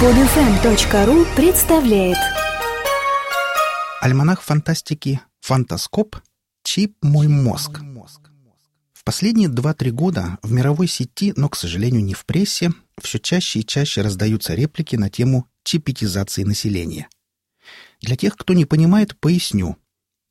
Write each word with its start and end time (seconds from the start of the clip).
Подфм.ру 0.00 1.24
представляет 1.36 2.18
Альманах 4.00 4.42
фантастики 4.42 5.20
«Фантаскоп. 5.40 6.16
Чип 6.64 6.96
мой 7.00 7.28
мозг». 7.28 7.78
В 8.92 9.04
последние 9.04 9.48
2-3 9.48 9.90
года 9.90 10.38
в 10.42 10.50
мировой 10.50 10.88
сети, 10.88 11.32
но, 11.36 11.48
к 11.48 11.54
сожалению, 11.54 12.02
не 12.02 12.12
в 12.12 12.26
прессе, 12.26 12.72
все 13.00 13.20
чаще 13.20 13.60
и 13.60 13.64
чаще 13.64 14.02
раздаются 14.02 14.54
реплики 14.54 14.96
на 14.96 15.10
тему 15.10 15.48
чипетизации 15.62 16.42
населения. 16.42 17.08
Для 18.00 18.16
тех, 18.16 18.36
кто 18.36 18.52
не 18.52 18.64
понимает, 18.64 19.16
поясню. 19.20 19.76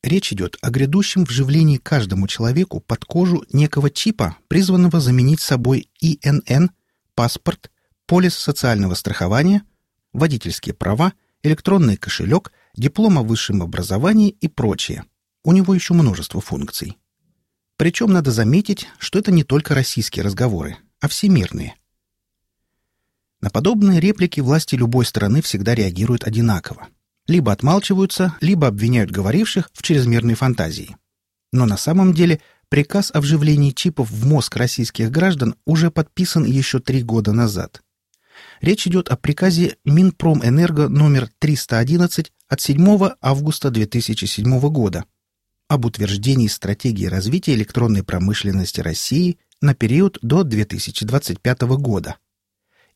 Речь 0.04 0.34
идет 0.34 0.58
о 0.62 0.72
грядущем 0.72 1.24
вживлении 1.24 1.78
каждому 1.78 2.28
человеку 2.28 2.82
под 2.82 3.06
кожу 3.06 3.46
некого 3.54 3.90
чипа, 3.90 4.36
призванного 4.50 5.00
заменить 5.00 5.40
собой 5.40 5.90
ИНН, 6.02 6.72
паспорт, 7.16 7.70
полис 8.14 8.36
социального 8.36 8.94
страхования, 8.94 9.64
водительские 10.12 10.76
права, 10.76 11.14
электронный 11.42 11.98
кошелек, 11.98 12.52
диплом 12.76 13.18
о 13.18 13.24
высшем 13.24 13.64
образовании 13.64 14.30
и 14.30 14.48
прочее. 14.48 15.06
У 15.44 15.52
него 15.52 15.74
еще 15.74 15.96
множество 15.96 16.40
функций. 16.40 17.00
Причем 17.76 18.14
надо 18.14 18.30
заметить, 18.30 18.88
что 19.00 19.18
это 19.18 19.32
не 19.32 19.44
только 19.44 19.74
российские 19.74 20.24
разговоры, 20.24 20.78
а 21.00 21.08
всемирные. 21.08 21.74
На 23.42 23.50
подобные 23.50 24.00
реплики 24.00 24.42
власти 24.42 24.76
любой 24.76 25.08
страны 25.08 25.42
всегда 25.42 25.74
реагируют 25.74 26.24
одинаково. 26.24 26.90
Либо 27.26 27.52
отмалчиваются, 27.52 28.36
либо 28.42 28.68
обвиняют 28.68 29.10
говоривших 29.10 29.72
в 29.74 29.82
чрезмерной 29.82 30.36
фантазии. 30.36 30.98
Но 31.52 31.66
на 31.66 31.78
самом 31.78 32.14
деле 32.14 32.42
приказ 32.70 33.10
о 33.12 33.22
вживлении 33.22 33.72
чипов 33.72 34.12
в 34.12 34.28
мозг 34.28 34.56
российских 34.56 35.10
граждан 35.10 35.56
уже 35.66 35.90
подписан 35.90 36.46
еще 36.46 36.78
три 36.78 37.02
года 37.02 37.34
назад. 37.34 37.83
Речь 38.62 38.88
идет 38.88 39.10
о 39.10 39.18
приказе 39.18 39.78
Минпромэнерго 39.86 40.90
номер 40.90 41.30
311 41.40 42.32
от 42.48 42.62
7 42.62 43.10
августа 43.22 43.70
2007 43.70 44.60
года 44.70 45.06
об 45.68 45.86
утверждении 45.86 46.48
стратегии 46.48 47.06
развития 47.06 47.54
электронной 47.54 48.04
промышленности 48.04 48.82
России 48.82 49.38
на 49.62 49.74
период 49.74 50.20
до 50.22 50.44
2025 50.44 51.62
года 51.62 52.18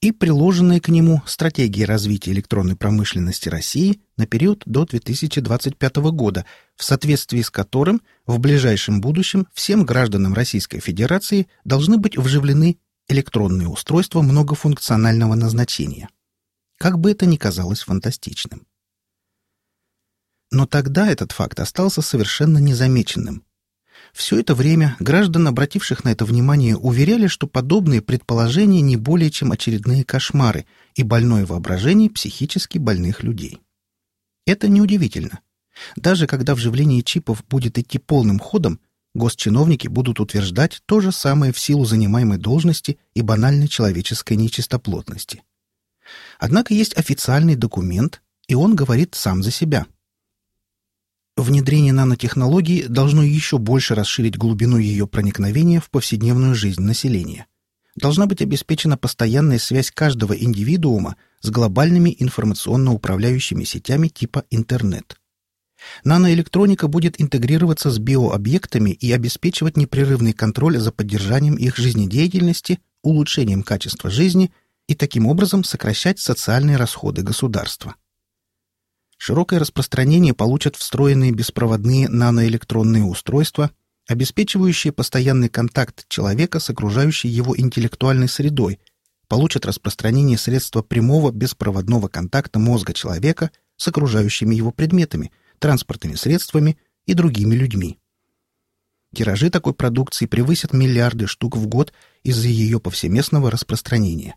и 0.02 0.12
приложенной 0.12 0.80
к 0.80 0.90
нему 0.90 1.22
стратегии 1.26 1.84
развития 1.84 2.32
электронной 2.32 2.76
промышленности 2.76 3.50
России 3.50 4.00
на 4.16 4.28
период 4.28 4.62
до 4.66 4.86
2025 4.86 5.96
года, 6.12 6.46
в 6.76 6.84
соответствии 6.84 7.42
с 7.42 7.50
которым 7.50 8.02
в 8.26 8.40
ближайшем 8.40 9.02
будущем 9.02 9.48
всем 9.54 9.86
гражданам 9.86 10.34
Российской 10.34 10.80
Федерации 10.80 11.48
должны 11.64 11.98
быть 11.98 12.18
вживлены 12.18 12.78
электронные 13.10 13.68
устройства 13.68 14.22
многофункционального 14.22 15.36
назначения. 15.36 16.10
Как 16.78 17.00
бы 17.00 17.12
это 17.12 17.26
ни 17.26 17.38
казалось 17.38 17.82
фантастичным. 17.82 18.68
Но 20.52 20.66
тогда 20.66 21.08
этот 21.08 21.32
факт 21.32 21.60
остался 21.60 22.02
совершенно 22.02 22.58
незамеченным. 22.58 23.44
Все 24.14 24.40
это 24.40 24.56
время 24.56 24.96
граждан, 25.00 25.48
обративших 25.48 26.04
на 26.04 26.10
это 26.10 26.26
внимание, 26.26 26.78
уверяли, 26.78 27.28
что 27.28 27.48
подобные 27.48 28.02
предположения 28.02 28.82
не 28.82 28.96
более 28.96 29.30
чем 29.30 29.52
очередные 29.52 30.04
кошмары 30.04 30.66
и 30.96 31.04
больное 31.04 31.46
воображение 31.46 32.10
психически 32.10 32.78
больных 32.78 33.24
людей. 33.24 33.60
Это 34.46 34.70
неудивительно. 34.70 35.42
Даже 35.96 36.26
когда 36.26 36.56
вживление 36.56 37.04
чипов 37.04 37.44
будет 37.48 37.78
идти 37.78 38.00
полным 38.00 38.40
ходом, 38.40 38.80
госчиновники 39.18 39.88
будут 39.88 40.20
утверждать 40.20 40.82
то 40.86 41.02
же 41.02 41.12
самое 41.12 41.52
в 41.52 41.60
силу 41.60 41.86
занимаемой 41.86 42.38
должности 42.38 42.98
и 43.14 43.22
банальной 43.22 43.68
человеческой 43.68 44.38
нечистоплотности. 44.38 45.44
Однако 46.40 46.74
есть 46.74 46.96
официальный 46.98 47.56
документ, 47.56 48.22
и 48.48 48.56
он 48.56 48.76
говорит 48.76 49.16
сам 49.16 49.44
за 49.44 49.52
себя– 49.52 49.86
Внедрение 51.38 51.94
нанотехнологий 51.94 52.88
должно 52.88 53.22
еще 53.22 53.60
больше 53.60 53.94
расширить 53.94 54.40
глубину 54.40 54.80
ее 54.80 55.06
проникновения 55.06 55.80
в 55.80 55.92
повседневную 55.92 56.56
жизнь 56.56 56.82
населения. 56.82 57.46
Должна 57.96 58.26
быть 58.26 58.42
обеспечена 58.42 58.98
постоянная 58.98 59.60
связь 59.60 59.92
каждого 59.92 60.34
индивидуума 60.34 61.16
с 61.42 61.52
глобальными 61.52 62.16
информационно-управляющими 62.18 63.66
сетями 63.66 64.08
типа 64.08 64.46
интернет. 64.50 65.16
Наноэлектроника 66.04 66.88
будет 66.88 67.20
интегрироваться 67.22 67.92
с 67.92 68.00
биообъектами 68.00 68.92
и 68.92 69.12
обеспечивать 69.12 69.78
непрерывный 69.78 70.34
контроль 70.34 70.78
за 70.78 70.92
поддержанием 70.92 71.56
их 71.56 71.78
жизнедеятельности, 71.78 72.80
улучшением 73.04 73.64
качества 73.64 74.10
жизни 74.10 74.52
и 74.88 74.96
таким 74.96 75.28
образом 75.28 75.64
сокращать 75.64 76.20
социальные 76.20 76.78
расходы 76.78 77.22
государства. 77.22 77.96
Широкое 79.18 79.60
распространение 79.60 80.34
получат 80.34 80.76
встроенные 80.76 81.32
беспроводные 81.32 82.08
наноэлектронные 82.08 83.04
устройства, 83.04 83.72
обеспечивающие 84.08 84.94
постоянный 84.94 85.50
контакт 85.50 86.08
человека 86.08 86.60
с 86.60 86.70
окружающей 86.70 87.28
его 87.28 87.58
интеллектуальной 87.58 88.30
средой, 88.30 88.80
получат 89.28 89.66
распространение 89.66 90.38
средства 90.38 90.82
прямого 90.82 91.32
беспроводного 91.32 92.08
контакта 92.08 92.60
мозга 92.60 92.94
человека 92.94 93.52
с 93.76 93.88
окружающими 93.88 94.56
его 94.56 94.72
предметами, 94.72 95.32
транспортными 95.60 96.16
средствами 96.16 96.78
и 97.06 97.14
другими 97.14 97.56
людьми. 97.56 98.00
Тиражи 99.16 99.50
такой 99.50 99.74
продукции 99.74 100.26
превысят 100.26 100.74
миллиарды 100.74 101.28
штук 101.28 101.56
в 101.58 101.68
год 101.68 101.94
из-за 102.24 102.48
ее 102.48 102.80
повсеместного 102.80 103.50
распространения. 103.50 104.36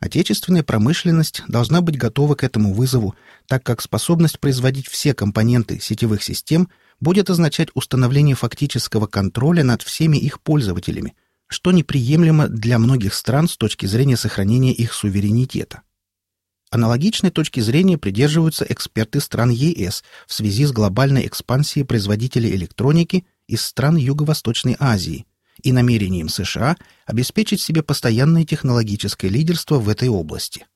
Отечественная 0.00 0.62
промышленность 0.62 1.42
должна 1.48 1.80
быть 1.80 1.98
готова 1.98 2.36
к 2.36 2.44
этому 2.44 2.72
вызову, 2.72 3.16
так 3.46 3.64
как 3.64 3.80
способность 3.80 4.38
производить 4.38 4.86
все 4.86 5.12
компоненты 5.12 5.80
сетевых 5.80 6.22
систем 6.22 6.68
будет 7.00 7.30
означать 7.30 7.68
установление 7.74 8.36
фактического 8.36 9.06
контроля 9.06 9.64
над 9.64 9.82
всеми 9.82 10.16
их 10.16 10.40
пользователями, 10.40 11.16
что 11.48 11.72
неприемлемо 11.72 12.48
для 12.48 12.78
многих 12.78 13.14
стран 13.14 13.48
с 13.48 13.56
точки 13.56 13.86
зрения 13.86 14.16
сохранения 14.16 14.72
их 14.72 14.92
суверенитета. 14.92 15.82
Аналогичной 16.70 17.30
точки 17.30 17.60
зрения 17.60 17.98
придерживаются 17.98 18.66
эксперты 18.68 19.20
стран 19.20 19.50
ЕС 19.50 20.04
в 20.26 20.34
связи 20.34 20.64
с 20.64 20.72
глобальной 20.72 21.26
экспансией 21.26 21.86
производителей 21.86 22.54
электроники 22.54 23.24
из 23.46 23.62
стран 23.62 23.96
Юго-Восточной 23.96 24.76
Азии– 24.78 25.26
и 25.62 25.72
намерением 25.72 26.28
США 26.28 26.76
обеспечить 27.06 27.60
себе 27.60 27.82
постоянное 27.82 28.44
технологическое 28.44 29.30
лидерство 29.30 29.78
в 29.78 29.88
этой 29.88 30.08
области. 30.08 30.66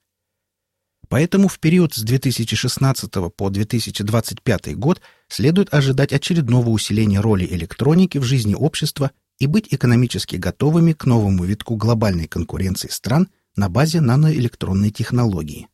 Поэтому 1.09 1.47
в 1.47 1.59
период 1.59 1.93
с 1.93 2.01
2016 2.01 3.11
по 3.35 3.49
2025 3.49 4.77
год 4.77 5.01
следует 5.27 5.73
ожидать 5.73 6.13
очередного 6.13 6.69
усиления 6.69 7.19
роли 7.19 7.45
электроники 7.45 8.17
в 8.17 8.23
жизни 8.23 8.55
общества 8.55 9.11
и 9.37 9.45
быть 9.45 9.67
экономически 9.71 10.37
готовыми 10.37 10.93
к 10.93 11.05
новому 11.05 11.43
витку 11.43 11.75
глобальной 11.75 12.27
конкуренции 12.27 12.87
стран 12.87 13.27
на 13.55 13.69
базе 13.69 14.01
наноэлектронной 14.01 14.89
технологии. 14.89 15.67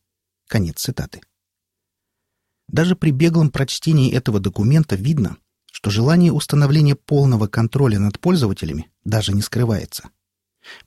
Конец 0.50 0.80
цитаты. 0.80 1.20
Даже 2.66 2.96
при 2.96 3.12
беглом 3.12 3.52
прочтении 3.52 4.12
этого 4.12 4.40
документа 4.40 4.96
видно, 4.96 5.36
что 5.70 5.90
желание 5.90 6.32
установления 6.32 6.96
полного 6.96 7.46
контроля 7.46 8.00
над 8.00 8.18
пользователями 8.18 8.90
даже 9.04 9.32
не 9.32 9.42
скрывается. 9.42 10.10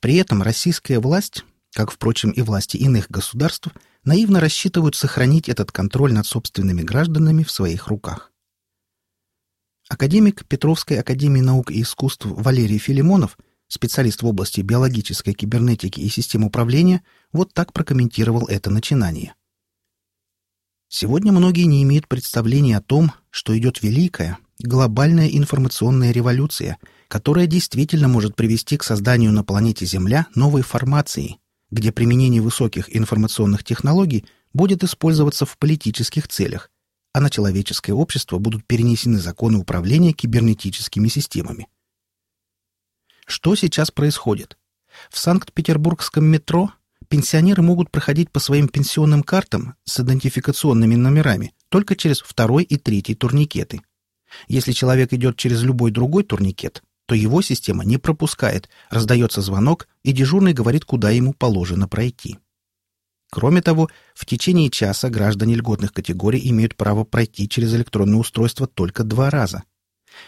При 0.01 0.15
этом 0.15 0.43
российская 0.43 0.99
власть, 0.99 1.45
как, 1.71 1.91
впрочем, 1.91 2.31
и 2.31 2.41
власти 2.41 2.75
иных 2.75 3.09
государств, 3.09 3.69
наивно 4.03 4.41
рассчитывают 4.41 4.97
сохранить 4.97 5.47
этот 5.47 5.71
контроль 5.71 6.11
над 6.11 6.25
собственными 6.25 6.81
гражданами 6.81 7.43
в 7.43 7.51
своих 7.51 7.87
руках. 7.87 8.33
Академик 9.87 10.45
Петровской 10.45 10.99
академии 10.99 11.39
наук 11.39 11.71
и 11.71 11.83
искусств 11.83 12.25
Валерий 12.25 12.79
Филимонов, 12.79 13.37
специалист 13.69 14.23
в 14.23 14.27
области 14.27 14.59
биологической 14.59 15.33
кибернетики 15.33 16.01
и 16.01 16.09
систем 16.09 16.43
управления, 16.43 17.01
вот 17.31 17.53
так 17.53 17.71
прокомментировал 17.71 18.45
это 18.47 18.69
начинание. 18.69 19.35
Сегодня 20.95 21.31
многие 21.31 21.63
не 21.63 21.81
имеют 21.81 22.07
представления 22.07 22.77
о 22.77 22.81
том, 22.81 23.13
что 23.31 23.57
идет 23.57 23.81
великая, 23.81 24.37
глобальная 24.59 25.27
информационная 25.27 26.11
революция, 26.11 26.77
которая 27.07 27.47
действительно 27.47 28.07
может 28.07 28.35
привести 28.35 28.77
к 28.77 28.83
созданию 28.83 29.31
на 29.31 29.43
планете 29.43 29.87
Земля 29.87 30.27
новой 30.35 30.61
формации, 30.61 31.37
где 31.71 31.91
применение 31.91 32.43
высоких 32.43 32.95
информационных 32.95 33.63
технологий 33.63 34.27
будет 34.53 34.83
использоваться 34.83 35.47
в 35.47 35.57
политических 35.57 36.27
целях, 36.27 36.69
а 37.11 37.21
на 37.21 37.31
человеческое 37.31 37.93
общество 37.93 38.37
будут 38.37 38.63
перенесены 38.67 39.17
законы 39.17 39.57
управления 39.57 40.13
кибернетическими 40.13 41.07
системами. 41.07 41.69
Что 43.25 43.55
сейчас 43.55 43.89
происходит? 43.89 44.59
В 45.09 45.17
Санкт-Петербургском 45.17 46.23
метро 46.23 46.71
пенсионеры 47.13 47.61
могут 47.61 47.91
проходить 47.91 48.31
по 48.31 48.39
своим 48.39 48.67
пенсионным 48.67 49.23
картам 49.23 49.75
с 49.85 49.99
идентификационными 49.99 50.95
номерами 50.95 51.53
только 51.69 51.95
через 51.95 52.21
второй 52.21 52.63
и 52.63 52.77
третий 52.77 53.15
турникеты– 53.15 53.81
если 54.47 54.71
человек 54.71 55.13
идет 55.13 55.37
через 55.37 55.61
любой 55.61 55.91
другой 55.91 56.23
турникет, 56.23 56.83
то 57.05 57.15
его 57.15 57.41
система 57.41 57.83
не 57.83 57.97
пропускает, 57.97 58.69
раздается 58.89 59.41
звонок, 59.41 59.87
и 60.03 60.11
дежурный 60.11 60.53
говорит, 60.53 60.85
куда 60.85 61.09
ему 61.11 61.33
положено 61.33 61.87
пройти. 61.87 62.37
Кроме 63.29 63.61
того, 63.61 63.89
в 64.13 64.25
течение 64.25 64.69
часа 64.69 65.09
граждане 65.09 65.55
льготных 65.55 65.91
категорий 65.91 66.47
имеют 66.49 66.75
право 66.75 67.03
пройти 67.03 67.49
через 67.49 67.73
электронное 67.73 68.19
устройство 68.19 68.67
только 68.67 69.03
два 69.03 69.29
раза. 69.29 69.63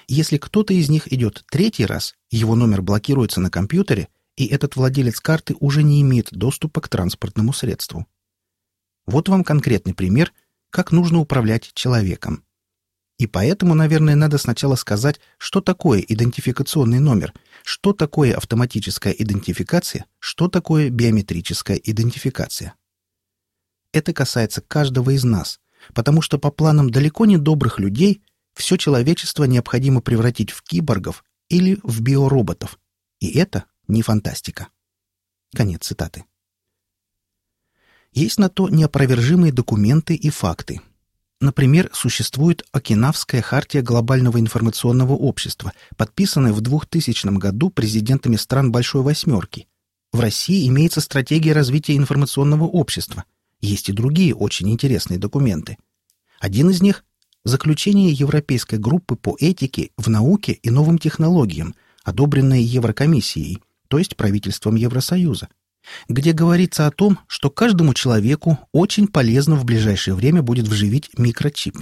Если 0.07 0.37
кто-то 0.37 0.73
из 0.73 0.89
них 0.89 1.11
идет 1.13 1.45
третий 1.51 1.85
раз, 1.85 2.15
его 2.31 2.55
номер 2.55 2.81
блокируется 2.81 3.39
на 3.39 3.51
компьютере, 3.51 4.07
и 4.35 4.45
этот 4.47 4.75
владелец 4.75 5.19
карты 5.19 5.55
уже 5.59 5.83
не 5.83 6.01
имеет 6.01 6.31
доступа 6.31 6.81
к 6.81 6.89
транспортному 6.89 7.53
средству. 7.53 8.05
Вот 9.05 9.29
вам 9.29 9.43
конкретный 9.43 9.93
пример, 9.93 10.33
как 10.69 10.91
нужно 10.91 11.19
управлять 11.19 11.71
человеком. 11.73 12.43
И 13.17 13.27
поэтому, 13.27 13.75
наверное, 13.75 14.15
надо 14.15 14.37
сначала 14.37 14.75
сказать, 14.75 15.21
что 15.37 15.61
такое 15.61 16.01
идентификационный 16.01 16.99
номер, 16.99 17.33
что 17.63 17.93
такое 17.93 18.35
автоматическая 18.35 19.13
идентификация, 19.13 20.05
что 20.19 20.49
такое 20.49 20.89
биометрическая 20.89 21.77
идентификация. 21.77 22.73
Это 23.93 24.11
касается 24.11 24.59
каждого 24.59 25.11
из 25.11 25.23
нас, 25.23 25.61
потому 25.93 26.21
что 26.21 26.37
по 26.37 26.51
планам 26.51 26.89
далеко 26.89 27.25
не 27.25 27.37
добрых 27.37 27.79
людей 27.79 28.21
все 28.53 28.75
человечество 28.75 29.45
необходимо 29.45 30.01
превратить 30.01 30.51
в 30.51 30.61
киборгов 30.61 31.23
или 31.47 31.79
в 31.83 32.01
биороботов. 32.01 32.79
И 33.21 33.37
это 33.37 33.63
не 33.87 34.01
фантастика. 34.01 34.67
Конец 35.53 35.83
цитаты. 35.85 36.25
Есть 38.11 38.39
на 38.39 38.49
то 38.49 38.69
неопровержимые 38.69 39.51
документы 39.51 40.15
и 40.15 40.29
факты. 40.29 40.81
Например, 41.41 41.89
существует 41.93 42.65
Окинавская 42.71 43.41
хартия 43.41 43.81
глобального 43.81 44.39
информационного 44.39 45.13
общества, 45.13 45.73
подписанная 45.97 46.53
в 46.53 46.61
2000 46.61 47.37
году 47.37 47.69
президентами 47.69 48.37
стран 48.37 48.71
Большой 48.71 49.01
Восьмерки. 49.01 49.67
В 50.13 50.21
России 50.21 50.65
имеется 50.69 51.01
стратегия 51.01 51.51
развития 51.51 51.97
информационного 51.97 52.63
общества. 52.63 53.25
Есть 53.59 53.89
и 53.89 53.93
другие 53.93 54.33
очень 54.33 54.69
интересные 54.69 55.19
документы. 55.19 55.77
Один 56.39 56.69
из 56.69 56.81
них– 56.81 57.03
заключение 57.43 58.11
Европейской 58.11 58.79
группы 58.79 59.17
по 59.17 59.35
этике 59.37 59.91
в 59.97 60.09
науке 60.09 60.53
и 60.53 60.69
новым 60.69 60.99
технологиям, 60.99 61.75
одобренное 62.03 62.59
Еврокомиссией, 62.59 63.61
то 63.87 63.97
есть 63.97 64.15
правительством 64.15 64.75
Евросоюза 64.75 65.49
где 66.07 66.31
говорится 66.33 66.87
о 66.87 66.91
том, 66.91 67.19
что 67.27 67.49
каждому 67.49 67.93
человеку 67.93 68.59
очень 68.71 69.07
полезно 69.07 69.55
в 69.55 69.65
ближайшее 69.65 70.15
время 70.15 70.41
будет 70.41 70.67
вживить 70.67 71.11
микрочип. 71.17 71.77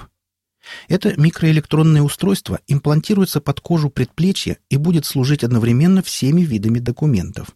Это 0.87 1.19
микроэлектронное 1.19 2.01
устройство 2.01 2.59
имплантируется 2.67 3.41
под 3.41 3.59
кожу 3.59 3.89
предплечья 3.89 4.59
и 4.69 4.77
будет 4.77 5.05
служить 5.05 5.43
одновременно 5.43 6.01
всеми 6.01 6.41
видами 6.41 6.79
документов. 6.79 7.49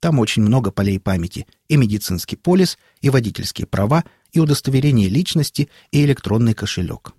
Там 0.00 0.20
очень 0.20 0.42
много 0.42 0.70
полей 0.70 1.00
памяти, 1.00 1.46
и 1.66 1.76
медицинский 1.76 2.36
полис, 2.36 2.78
и 3.00 3.10
водительские 3.10 3.66
права, 3.66 4.04
и 4.30 4.38
удостоверение 4.38 5.08
личности, 5.08 5.68
и 5.90 6.04
электронный 6.04 6.54
кошелек. 6.54 7.14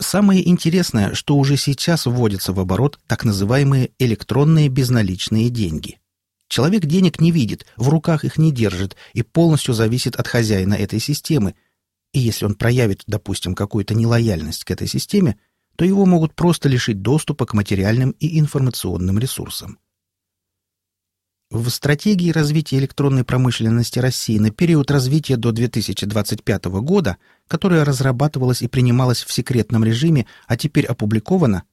Самое 0.00 0.46
интересное, 0.48 1.14
что 1.14 1.36
уже 1.36 1.56
сейчас 1.56 2.06
вводятся 2.06 2.52
в 2.52 2.60
оборот 2.60 2.98
так 3.06 3.24
называемые 3.24 3.90
электронные 3.98 4.68
безналичные 4.68 5.50
деньги– 5.50 5.98
Человек 6.48 6.84
денег 6.84 7.20
не 7.20 7.32
видит, 7.32 7.66
в 7.76 7.88
руках 7.88 8.24
их 8.24 8.38
не 8.38 8.52
держит 8.52 8.96
и 9.12 9.22
полностью 9.22 9.74
зависит 9.74 10.14
от 10.14 10.28
хозяина 10.28 10.74
этой 10.74 11.00
системы. 11.00 11.56
И 12.12 12.20
если 12.20 12.44
он 12.44 12.54
проявит, 12.54 13.02
допустим, 13.08 13.56
какую-то 13.56 13.94
нелояльность 13.94 14.62
к 14.64 14.70
этой 14.70 14.86
системе, 14.86 15.36
то 15.76 15.84
его 15.84 16.06
могут 16.06 16.34
просто 16.34 16.68
лишить 16.68 17.02
доступа 17.02 17.46
к 17.46 17.54
материальным 17.54 18.12
и 18.20 18.38
информационным 18.38 19.18
ресурсам. 19.18 19.78
В 21.50 21.68
стратегии 21.70 22.30
развития 22.30 22.78
электронной 22.78 23.24
промышленности 23.24 23.98
России 23.98 24.38
на 24.38 24.50
период 24.50 24.90
развития 24.90 25.36
до 25.36 25.50
2025 25.50 26.64
года, 26.66 27.16
которая 27.48 27.84
разрабатывалась 27.84 28.62
и 28.62 28.68
принималась 28.68 29.22
в 29.22 29.32
секретном 29.32 29.84
режиме, 29.84 30.26
а 30.46 30.56
теперь 30.56 30.86
опубликована, 30.86 31.64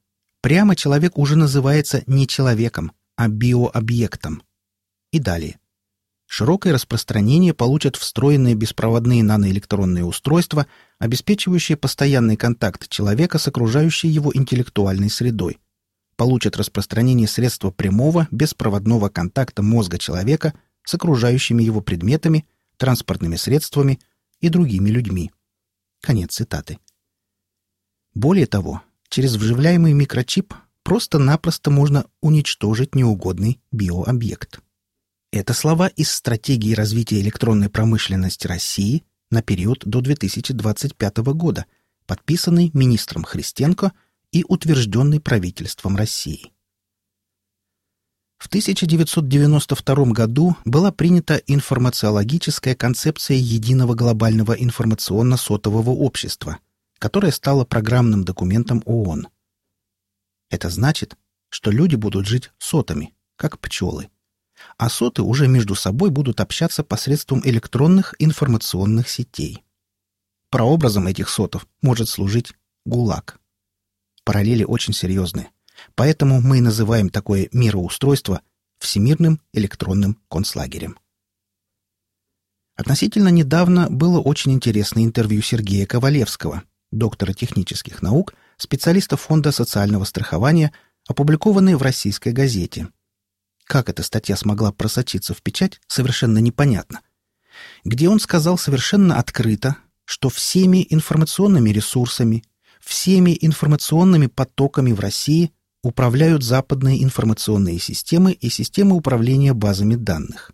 прямо 0.42 0.76
человек 0.76 1.18
уже 1.18 1.36
называется 1.36 2.04
не 2.08 2.28
человеком, 2.28 2.92
а 3.16 3.28
биообъектом. 3.28 4.44
И 5.12 5.20
далее. 5.20 5.58
Широкое 6.34 6.72
распространение 6.72 7.54
получат 7.54 7.98
встроенные 7.98 8.56
беспроводные 8.56 9.22
наноэлектронные 9.22 10.06
устройства, 10.06 10.66
обеспечивающие 10.98 11.76
постоянный 11.76 12.38
контакт 12.38 12.88
человека 12.88 13.38
с 13.38 13.50
окружающей 13.50 14.08
его 14.08 14.32
интеллектуальной 14.34 15.10
средой. 15.10 15.60
Получат 16.16 16.56
распространение 16.56 17.28
средства 17.28 17.70
прямого, 17.70 18.30
беспроводного 18.32 19.10
контакта 19.10 19.62
мозга 19.62 19.98
человека 19.98 20.54
с 20.86 20.94
окружающими 20.94 21.64
его 21.64 21.82
предметами, 21.82 22.46
транспортными 22.78 23.36
средствами 23.36 24.00
и 24.40 24.48
другими 24.48 24.90
людьми. 24.90 25.32
Конец 26.02 26.34
цитаты. 26.34 26.80
Более 28.14 28.48
того, 28.48 28.82
через 29.10 29.36
вживляемый 29.36 29.94
микрочип 29.94 30.54
просто-напросто 30.84 31.70
можно 31.72 32.06
уничтожить 32.22 32.96
неугодный 32.96 33.62
биообъект. 33.72 34.60
Это 35.32 35.54
слова 35.54 35.88
из 35.88 36.12
стратегии 36.12 36.74
развития 36.74 37.22
электронной 37.22 37.70
промышленности 37.70 38.48
России 38.48 39.04
на 39.30 39.42
период 39.42 39.86
до 39.86 40.02
2025 40.02 41.18
года, 41.34 41.66
подписанный 42.06 42.72
министром 42.74 43.24
Христенко 43.24 43.94
и 44.32 44.44
утвержденный 44.48 45.22
правительством 45.22 45.96
России. 45.96 46.52
В 48.42 48.48
1992 48.48 49.96
году 50.14 50.56
была 50.66 50.92
принята 50.92 51.36
информациологическая 51.46 52.74
концепция 52.74 53.38
единого 53.38 53.94
глобального 53.94 54.54
информационно-сотового 54.54 55.92
общества, 55.92 56.58
которая 56.98 57.32
стала 57.32 57.66
программным 57.66 58.24
документом 58.24 58.82
ООН. 58.86 59.28
Это 60.50 60.72
значит, 60.72 61.16
что 61.50 61.70
люди 61.70 61.96
будут 61.96 62.26
жить 62.26 62.50
сотами, 62.58 63.14
как 63.36 63.60
пчелы 63.60 64.10
а 64.78 64.90
соты 64.90 65.22
уже 65.22 65.48
между 65.48 65.76
собой 65.76 66.10
будут 66.10 66.40
общаться 66.40 66.84
посредством 66.84 67.42
электронных 67.46 68.16
информационных 68.20 69.10
сетей. 69.10 69.64
Прообразом 70.50 71.08
этих 71.08 71.30
сотов 71.30 71.68
может 71.82 72.10
служить 72.10 72.54
ГУЛАГ. 72.86 73.40
Параллели 74.24 74.64
очень 74.64 74.94
серьезные, 74.94 75.50
поэтому 75.96 76.42
мы 76.42 76.62
называем 76.62 77.10
такое 77.10 77.50
мироустройство 77.52 78.42
Всемирным 78.80 79.40
электронным 79.54 80.18
концлагерем. 80.30 80.98
Относительно 82.76 83.30
недавно 83.30 83.90
было 83.90 84.20
очень 84.20 84.54
интересное 84.54 85.04
интервью 85.04 85.42
Сергея 85.42 85.86
Ковалевского, 85.86 86.64
доктора 86.92 87.34
технических 87.34 88.02
наук, 88.02 88.34
специалиста 88.58 89.18
Фонда 89.18 89.52
социального 89.52 90.04
страхования, 90.06 90.72
опубликованное 91.08 91.78
в 91.78 91.82
российской 91.82 92.34
газете– 92.34 92.88
как 93.72 93.88
эта 93.88 94.04
статья 94.04 94.36
смогла 94.36 94.74
просочиться 94.74 95.34
в 95.34 95.42
печать, 95.42 95.80
совершенно 95.88 96.40
непонятно. 96.40 97.00
Где 97.86 98.10
он 98.10 98.20
сказал 98.20 98.58
совершенно 98.58 99.18
открыто, 99.18 99.78
что 100.04 100.28
всеми 100.28 100.86
информационными 100.90 101.70
ресурсами, 101.70 102.44
всеми 102.82 103.38
информационными 103.40 104.28
потоками 104.28 104.92
в 104.92 105.00
России 105.00 105.54
управляют 105.84 106.44
западные 106.44 107.04
информационные 107.04 107.80
системы 107.80 108.34
и 108.34 108.50
системы 108.50 108.96
управления 108.96 109.54
базами 109.54 109.96
данных. 109.96 110.52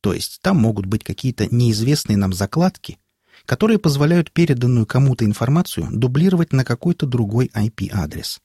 То 0.00 0.12
есть 0.12 0.40
там 0.40 0.58
могут 0.58 0.86
быть 0.86 1.04
какие-то 1.04 1.52
неизвестные 1.54 2.16
нам 2.16 2.32
закладки, 2.32 2.98
которые 3.44 3.78
позволяют 3.78 4.32
переданную 4.32 4.86
кому-то 4.86 5.24
информацию 5.24 5.88
дублировать 5.90 6.52
на 6.52 6.64
какой-то 6.64 7.06
другой 7.06 7.50
IP-адрес. 7.54 8.40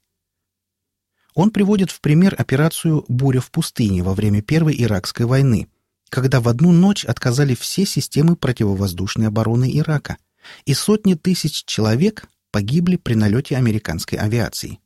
Он 1.34 1.50
приводит 1.52 1.92
в 1.92 2.02
пример 2.02 2.36
операцию 2.38 3.06
«Буря 3.08 3.40
в 3.40 3.52
пустыне» 3.52 4.04
во 4.04 4.14
время 4.14 4.42
Первой 4.42 4.76
Иракской 4.82 5.26
войны, 5.26 5.70
когда 6.10 6.42
в 6.42 6.50
одну 6.50 6.74
ночь 6.74 7.06
отказали 7.06 7.56
все 7.56 7.86
системы 7.86 8.36
противовоздушной 8.36 9.28
обороны 9.28 9.72
Ирака, 9.78 10.18
и 10.66 10.74
сотни 10.74 11.14
тысяч 11.14 11.64
человек 11.64 12.28
погибли 12.52 12.98
при 12.98 13.14
налете 13.14 13.56
американской 13.56 14.18
авиации. 14.18 14.81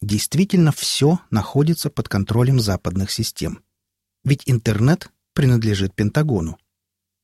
Действительно, 0.00 0.72
все 0.72 1.20
находится 1.30 1.90
под 1.90 2.08
контролем 2.08 2.58
западных 2.58 3.10
систем. 3.10 3.62
Ведь 4.24 4.42
интернет 4.46 5.10
принадлежит 5.34 5.94
Пентагону. 5.94 6.58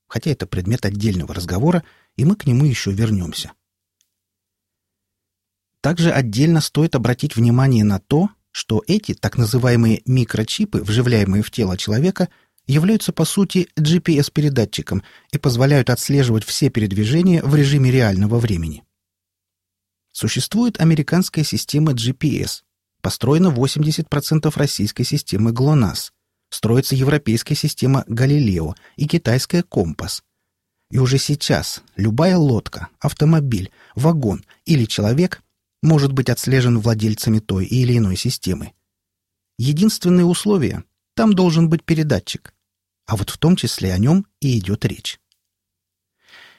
Хотя 0.08 0.30
это 0.30 0.46
предмет 0.46 0.84
отдельного 0.84 1.34
разговора, 1.34 1.84
и 2.16 2.24
мы 2.24 2.36
к 2.36 2.46
нему 2.46 2.64
еще 2.64 2.92
вернемся. 2.92 3.52
Также 5.80 6.10
отдельно 6.10 6.60
стоит 6.60 6.94
обратить 6.94 7.36
внимание 7.36 7.84
на 7.84 7.98
то, 7.98 8.30
что 8.50 8.82
эти 8.86 9.14
так 9.14 9.36
называемые 9.38 10.02
микрочипы, 10.06 10.82
вживляемые 10.82 11.42
в 11.42 11.50
тело 11.50 11.76
человека, 11.76 12.28
являются 12.66 13.12
по 13.12 13.24
сути 13.24 13.68
GPS-передатчиком 13.78 15.02
и 15.30 15.38
позволяют 15.38 15.90
отслеживать 15.90 16.44
все 16.44 16.70
передвижения 16.70 17.42
в 17.42 17.54
режиме 17.54 17.90
реального 17.90 18.38
времени. 18.38 18.82
Существует 20.10 20.80
американская 20.80 21.44
система 21.44 21.92
GPS, 21.92 22.62
построена 23.06 23.54
80% 23.54 24.52
российской 24.56 25.04
системы 25.04 25.52
GLONASS, 25.52 26.10
строится 26.50 26.96
европейская 26.96 27.54
система 27.54 28.02
Галилео 28.08 28.74
и 28.96 29.06
китайская 29.06 29.62
Компас. 29.62 30.24
И 30.90 30.98
уже 30.98 31.18
сейчас 31.18 31.84
любая 31.94 32.36
лодка, 32.36 32.88
автомобиль, 32.98 33.70
вагон 33.94 34.44
или 34.64 34.86
человек 34.86 35.40
может 35.84 36.10
быть 36.10 36.28
отслежен 36.28 36.80
владельцами 36.80 37.38
той 37.38 37.66
или 37.66 37.96
иной 37.96 38.16
системы. 38.16 38.72
Единственное 39.56 40.24
условие— 40.24 40.82
там 41.14 41.32
должен 41.32 41.68
быть 41.68 41.84
передатчик. 41.84 42.54
А 43.06 43.14
вот 43.14 43.30
в 43.30 43.38
том 43.38 43.54
числе 43.54 43.92
о 43.92 43.98
нем 43.98 44.26
и 44.40 44.58
идет 44.58 44.84
речь. 44.84 45.20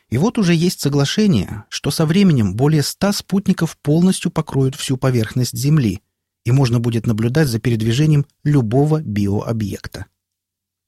И 0.10 0.18
вот 0.18 0.38
уже 0.38 0.54
есть 0.54 0.80
соглашение, 0.80 1.66
что 1.68 1.92
со 1.92 2.06
временем 2.06 2.56
более 2.56 2.84
ста 2.84 3.12
спутников 3.12 3.78
полностью 3.80 4.32
покроют 4.32 4.76
всю 4.76 4.96
поверхность 4.96 5.58
Земли, 5.58 6.02
и 6.48 6.52
можно 6.52 6.80
будет 6.80 7.06
наблюдать 7.06 7.50
за 7.50 7.60
передвижением 7.60 8.26
любого 8.46 9.02
биообъекта. 9.02 10.06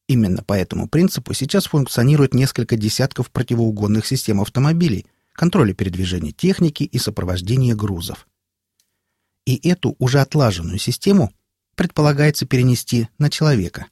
Именно 0.08 0.42
по 0.42 0.54
этому 0.54 0.88
принципу 0.88 1.34
сейчас 1.34 1.66
функционирует 1.66 2.34
несколько 2.34 2.78
десятков 2.78 3.30
противоугонных 3.30 4.06
систем 4.06 4.40
автомобилей, 4.40 5.06
контроля 5.34 5.74
передвижения 5.74 6.32
техники 6.32 6.84
и 6.84 6.98
сопровождения 6.98 7.76
грузов. 7.76 8.26
И 9.46 9.58
эту 9.68 9.98
уже 10.00 10.22
отлаженную 10.22 10.80
систему 10.80 11.34
предполагается 11.76 12.46
перенести 12.46 13.10
на 13.18 13.30
человека, 13.30 13.88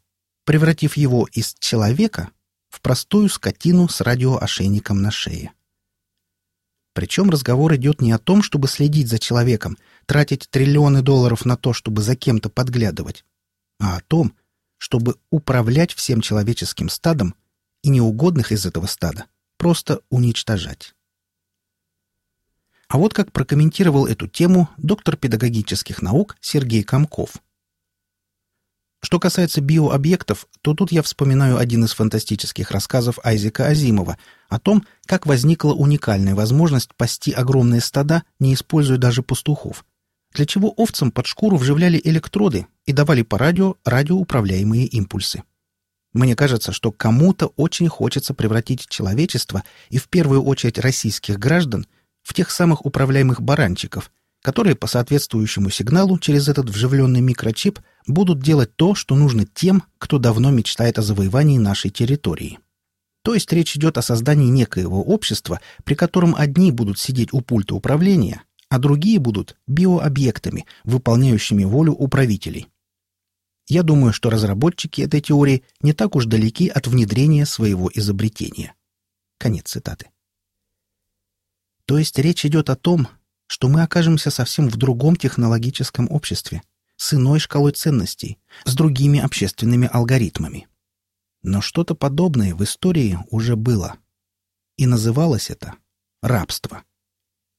превратив 0.45 0.95
его 0.95 1.27
из 1.33 1.53
человека 1.59 2.29
в 2.69 2.79
простую 2.79 3.27
скотину 3.27 3.89
с 3.89 3.99
радиоошейником 3.99 5.01
на 5.01 5.11
шее. 5.11 5.51
Причем 6.97 7.29
разговор 7.29 7.75
идет 7.75 8.01
не 8.01 8.11
о 8.11 8.17
том, 8.17 8.41
чтобы 8.41 8.67
следить 8.67 9.07
за 9.07 9.19
человеком, 9.19 9.77
тратить 10.07 10.49
триллионы 10.49 11.03
долларов 11.03 11.45
на 11.45 11.55
то, 11.55 11.71
чтобы 11.71 12.01
за 12.01 12.15
кем-то 12.15 12.49
подглядывать, 12.49 13.23
а 13.79 13.97
о 13.97 14.01
том, 14.01 14.33
чтобы 14.79 15.17
управлять 15.29 15.93
всем 15.93 16.21
человеческим 16.21 16.89
стадом 16.89 17.35
и 17.83 17.89
неугодных 17.89 18.51
из 18.51 18.65
этого 18.65 18.87
стада 18.87 19.27
просто 19.57 19.99
уничтожать. 20.09 20.95
А 22.87 22.97
вот 22.97 23.13
как 23.13 23.31
прокомментировал 23.31 24.07
эту 24.07 24.27
тему 24.27 24.67
доктор 24.77 25.17
педагогических 25.17 26.01
наук 26.01 26.35
Сергей 26.41 26.81
Комков– 26.81 27.35
что 29.01 29.19
касается 29.19 29.61
биообъектов, 29.61 30.47
то 30.61 30.73
тут 30.73 30.91
я 30.91 31.01
вспоминаю 31.03 31.57
один 31.57 31.85
из 31.85 31.93
фантастических 31.93 32.71
рассказов 32.71 33.19
Айзека 33.23 33.67
Азимова 33.67 34.17
о 34.49 34.59
том, 34.59 34.85
как 35.05 35.25
возникла 35.25 35.73
уникальная 35.73 36.35
возможность 36.35 36.93
пасти 36.95 37.31
огромные 37.31 37.81
стада, 37.81 38.23
не 38.39 38.53
используя 38.53 38.97
даже 38.97 39.21
пастухов, 39.21 39.85
для 40.33 40.45
чего 40.45 40.73
овцам 40.75 41.11
под 41.11 41.27
шкуру 41.27 41.57
вживляли 41.57 42.01
электроды 42.03 42.67
и 42.85 42.91
давали 42.91 43.21
по 43.21 43.37
радио 43.37 43.75
радиоуправляемые 43.85 44.87
импульсы. 44.87 45.43
Мне 46.13 46.35
кажется, 46.35 46.71
что 46.71 46.91
кому-то 46.91 47.47
очень 47.57 47.89
хочется 47.89 48.33
превратить 48.33 48.87
человечество 48.87 49.63
и 49.89 49.99
в 49.99 50.07
первую 50.07 50.43
очередь 50.43 50.79
российских 50.79 51.37
граждан 51.37 51.85
в 52.23 52.33
тех 52.33 52.49
самых 52.49 52.85
управляемых 52.85 53.41
баранчиков, 53.41 54.11
которые 54.41 54.75
по 54.75 54.87
соответствующему 54.87 55.69
сигналу 55.69 56.19
через 56.19 56.47
этот 56.47 56.69
вживленный 56.69 57.21
микрочип 57.21 57.79
будут 58.05 58.41
делать 58.41 58.75
то, 58.75 58.95
что 58.95 59.15
нужно 59.15 59.45
тем, 59.45 59.83
кто 59.97 60.19
давно 60.19 60.51
мечтает 60.51 60.99
о 60.99 61.01
завоевании 61.01 61.57
нашей 61.57 61.91
территории. 61.91 62.59
То 63.23 63.33
есть 63.33 63.51
речь 63.51 63.75
идет 63.75 63.97
о 63.97 64.01
создании 64.01 64.47
некоего 64.47 65.03
общества, 65.03 65.59
при 65.83 65.95
котором 65.95 66.33
одни 66.35 66.71
будут 66.71 66.97
сидеть 66.97 67.33
у 67.33 67.41
пульта 67.41 67.75
управления, 67.75 68.43
а 68.69 68.79
другие 68.79 69.19
будут 69.19 69.57
биообъектами, 69.67 70.65
выполняющими 70.83 71.65
волю 71.65 71.93
управителей. 71.93 72.67
Я 73.67 73.83
думаю, 73.83 74.13
что 74.13 74.29
разработчики 74.29 75.01
этой 75.01 75.19
теории 75.19 75.63
не 75.81 75.91
так 75.91 76.15
уж 76.15 76.25
далеки 76.25 76.69
от 76.69 76.87
внедрения 76.87 77.45
своего 77.45 77.91
изобретения. 77.93 78.75
Конец 79.37 79.71
цитаты. 79.71 80.09
То 81.85 81.97
есть 81.97 82.17
речь 82.17 82.45
идет 82.45 82.69
о 82.69 82.75
том, 82.75 83.07
что 83.47 83.69
мы 83.69 83.81
окажемся 83.81 84.29
совсем 84.29 84.69
в 84.69 84.75
другом 84.75 85.15
технологическом 85.15 86.11
обществе, 86.11 86.61
с 86.97 87.13
иной 87.13 87.39
шкалой 87.39 87.71
ценностей, 87.71 88.37
с 88.65 88.75
другими 88.75 89.19
общественными 89.19 89.89
алгоритмами. 89.91 90.67
Но 91.43 91.61
что-то 91.61 91.95
подобное 91.95 92.53
в 92.55 92.63
истории 92.63 93.17
уже 93.29 93.55
было. 93.55 93.95
И 94.77 94.85
называлось 94.85 95.49
это 95.49 95.75
рабство. 96.21 96.83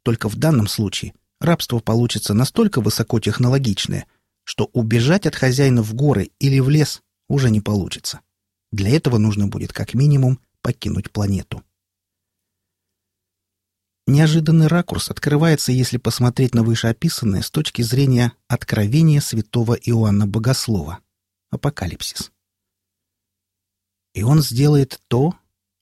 Только 0.03 0.29
в 0.29 0.37
данном 0.37 0.69
случае 0.69 1.15
рабство 1.41 1.79
получится 1.79 2.35
настолько 2.35 2.81
высокотехнологичное, 2.81 4.07
что 4.45 4.71
убежать 4.73 5.27
от 5.27 5.37
хозяина 5.37 5.83
в 5.83 5.95
горы 5.95 6.31
или 6.39 6.59
в 6.59 6.69
лес 6.69 7.03
уже 7.29 7.51
не 7.51 7.61
получится. 7.61 8.21
Для 8.73 8.91
этого 8.91 9.19
нужно 9.19 9.47
будет 9.47 9.73
как 9.73 9.95
минимум 9.95 10.41
покинуть 10.63 11.11
планету. 11.11 11.63
Неожиданный 14.09 14.69
ракурс 14.69 15.11
открывается, 15.11 15.71
если 15.71 15.99
посмотреть 15.99 16.55
на 16.55 16.63
вышеописанное 16.63 17.43
с 17.43 17.51
точки 17.51 17.83
зрения 17.83 18.33
откровения 18.47 19.21
святого 19.21 19.75
Иоанна 19.75 20.27
Богослова. 20.27 21.01
Апокалипсис. 21.51 22.33
И 24.15 24.23
он 24.23 24.41
сделает 24.41 24.99
то, 25.09 25.35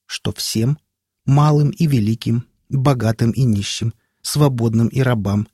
что 0.07 0.33
всем, 0.33 0.77
малым 1.25 1.69
и 1.69 1.87
великим, 1.87 2.43
богатым 2.67 3.31
и 3.31 3.43
нищим, 3.43 3.93
свободным 4.21 4.89
и 4.89 4.99
рабам, 4.99 5.47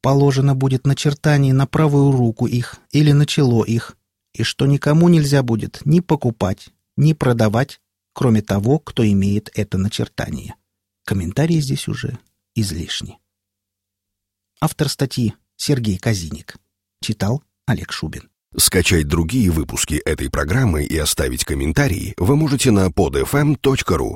положено 0.00 0.54
будет 0.54 0.86
начертание 0.86 1.52
на 1.52 1.66
правую 1.66 2.10
руку 2.10 2.46
их 2.46 2.76
или 2.90 3.12
на 3.12 3.26
чело 3.26 3.66
их, 3.66 3.98
и 4.32 4.44
что 4.44 4.64
никому 4.64 5.10
нельзя 5.10 5.42
будет 5.42 5.82
ни 5.84 6.00
покупать, 6.00 6.70
ни 6.96 7.12
продавать, 7.12 7.82
кроме 8.14 8.40
того, 8.40 8.78
кто 8.78 9.06
имеет 9.06 9.50
это 9.52 9.76
начертание. 9.76 10.54
Комментарии 11.04 11.60
здесь 11.60 11.86
уже 11.86 12.18
излишни. 12.54 13.18
Автор 14.58 14.88
статьи 14.88 15.34
Сергей 15.56 15.98
Казиник. 15.98 16.56
Читал 17.02 17.42
Олег 17.66 17.92
Шубин. 17.92 18.30
Скачать 18.56 19.06
другие 19.06 19.50
выпуски 19.50 19.94
этой 19.94 20.30
программы 20.30 20.84
и 20.84 20.96
оставить 20.96 21.44
комментарии 21.44 22.14
вы 22.16 22.36
можете 22.36 22.70
на 22.70 22.86
podfm.ru 22.86 24.12